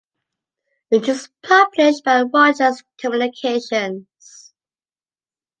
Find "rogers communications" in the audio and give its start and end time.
2.23-4.51